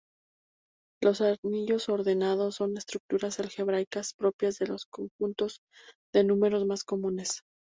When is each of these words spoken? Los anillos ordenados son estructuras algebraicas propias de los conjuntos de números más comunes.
Los 1.03 1.21
anillos 1.21 1.87
ordenados 1.87 2.55
son 2.55 2.75
estructuras 2.75 3.39
algebraicas 3.39 4.15
propias 4.15 4.57
de 4.57 4.65
los 4.65 4.87
conjuntos 4.87 5.59
de 6.11 6.23
números 6.23 6.65
más 6.65 6.83
comunes. 6.83 7.43